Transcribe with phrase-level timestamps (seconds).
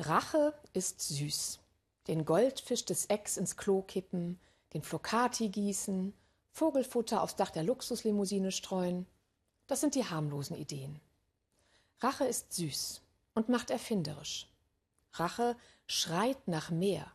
[0.00, 1.60] Rache ist süß.
[2.08, 4.40] Den Goldfisch des Ex ins Klo kippen,
[4.72, 6.14] den Flocati gießen,
[6.52, 9.06] Vogelfutter aufs Dach der Luxuslimousine streuen.
[9.66, 11.00] Das sind die harmlosen Ideen.
[12.00, 13.02] Rache ist süß
[13.34, 14.48] und macht erfinderisch.
[15.12, 15.56] Rache
[15.86, 17.06] schreit nach mehr.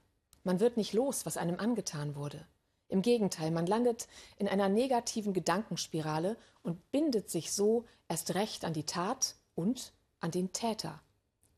[0.43, 2.45] Man wird nicht los, was einem angetan wurde.
[2.87, 8.73] Im Gegenteil, man landet in einer negativen Gedankenspirale und bindet sich so erst recht an
[8.73, 11.01] die Tat und an den Täter.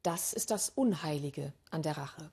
[0.08, 2.32] Das ist das Unheilige an der Rache.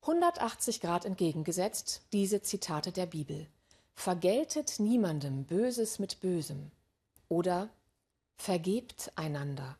[0.00, 3.46] 180 Grad entgegengesetzt diese Zitate der Bibel.
[3.94, 6.72] Vergeltet niemandem Böses mit Bösem
[7.28, 7.70] oder
[8.36, 9.78] vergebt einander.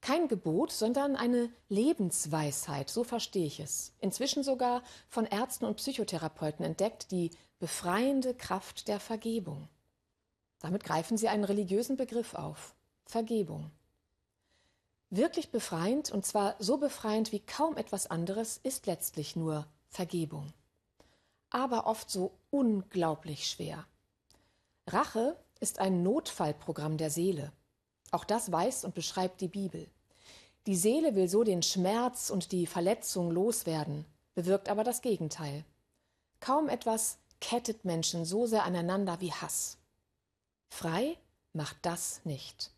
[0.00, 3.92] Kein Gebot, sondern eine Lebensweisheit, so verstehe ich es.
[4.00, 9.68] Inzwischen sogar von Ärzten und Psychotherapeuten entdeckt, die befreiende Kraft der Vergebung.
[10.58, 12.74] Damit greifen sie einen religiösen Begriff auf.
[13.04, 13.70] Vergebung.
[15.14, 20.54] Wirklich befreiend, und zwar so befreiend wie kaum etwas anderes, ist letztlich nur Vergebung.
[21.50, 23.84] Aber oft so unglaublich schwer.
[24.86, 27.52] Rache ist ein Notfallprogramm der Seele.
[28.10, 29.86] Auch das weiß und beschreibt die Bibel.
[30.66, 35.66] Die Seele will so den Schmerz und die Verletzung loswerden, bewirkt aber das Gegenteil.
[36.40, 39.76] Kaum etwas kettet Menschen so sehr aneinander wie Hass.
[40.70, 41.18] Frei
[41.52, 42.71] macht das nicht.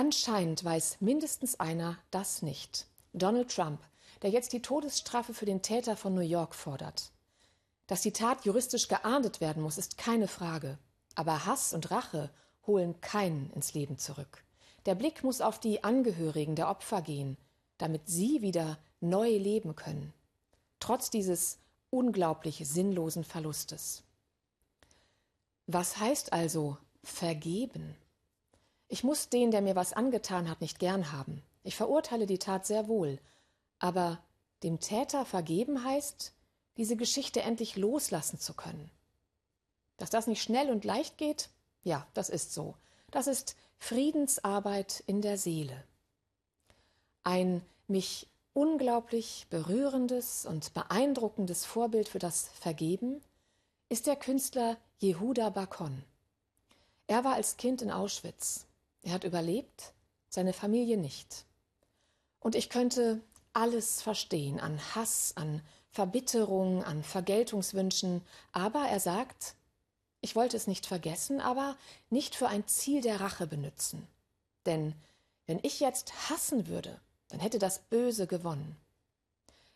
[0.00, 2.86] Anscheinend weiß mindestens einer das nicht.
[3.12, 3.80] Donald Trump,
[4.22, 7.12] der jetzt die Todesstrafe für den Täter von New York fordert.
[7.86, 10.78] Dass die Tat juristisch geahndet werden muss, ist keine Frage.
[11.16, 12.30] Aber Hass und Rache
[12.66, 14.42] holen keinen ins Leben zurück.
[14.86, 17.36] Der Blick muss auf die Angehörigen der Opfer gehen,
[17.76, 20.14] damit sie wieder neu leben können.
[20.78, 21.58] Trotz dieses
[21.90, 24.02] unglaublich sinnlosen Verlustes.
[25.66, 27.96] Was heißt also vergeben?
[28.92, 31.44] Ich muss den, der mir was angetan hat, nicht gern haben.
[31.62, 33.20] Ich verurteile die Tat sehr wohl.
[33.78, 34.18] Aber
[34.64, 36.32] dem Täter vergeben heißt,
[36.76, 38.90] diese Geschichte endlich loslassen zu können.
[39.96, 41.50] Dass das nicht schnell und leicht geht,
[41.84, 42.74] ja, das ist so.
[43.12, 45.84] Das ist Friedensarbeit in der Seele.
[47.22, 53.22] Ein mich unglaublich berührendes und beeindruckendes Vorbild für das Vergeben
[53.88, 56.02] ist der Künstler Jehuda Bakon.
[57.06, 58.66] Er war als Kind in Auschwitz.
[59.02, 59.92] Er hat überlebt,
[60.28, 61.44] seine Familie nicht.
[62.38, 63.20] Und ich könnte
[63.52, 68.22] alles verstehen an Hass, an Verbitterung, an Vergeltungswünschen,
[68.52, 69.54] aber er sagt,
[70.20, 71.76] ich wollte es nicht vergessen, aber
[72.10, 74.06] nicht für ein Ziel der Rache benutzen.
[74.66, 74.94] Denn
[75.46, 78.76] wenn ich jetzt hassen würde, dann hätte das Böse gewonnen.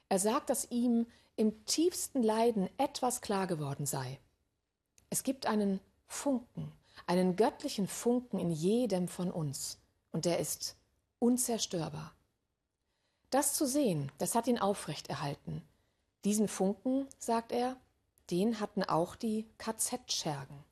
[0.08, 4.18] Er sagt, dass ihm im tiefsten Leiden etwas klar geworden sei.
[5.10, 6.70] Es gibt einen Funken,
[7.06, 9.78] einen göttlichen Funken in jedem von uns,
[10.12, 10.76] und der ist
[11.18, 12.14] unzerstörbar.
[13.30, 15.62] Das zu sehen, das hat ihn aufrechterhalten.
[16.24, 17.76] Diesen Funken, sagt er,
[18.30, 20.64] den hatten auch die KZ-Schergen.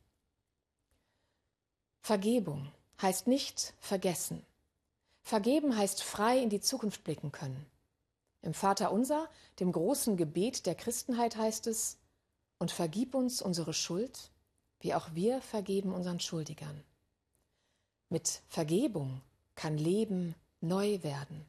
[2.01, 4.45] Vergebung heißt nicht vergessen.
[5.23, 7.67] Vergeben heißt frei in die Zukunft blicken können.
[8.43, 9.29] Im Vater unser,
[9.61, 11.99] dem großen Gebet der Christenheit heißt es,
[12.59, 14.32] und vergib uns unsere Schuld,
[14.83, 16.85] wie auch wir vergeben unseren Schuldigern.
[18.09, 19.23] Mit Vergebung
[19.55, 21.47] kann Leben neu werden.